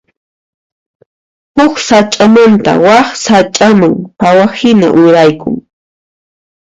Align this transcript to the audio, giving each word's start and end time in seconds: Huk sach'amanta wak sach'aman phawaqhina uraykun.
Huk 1.55 1.75
sach'amanta 1.87 2.73
wak 2.85 3.09
sach'aman 3.25 3.93
phawaqhina 4.19 4.87
uraykun. 5.03 5.55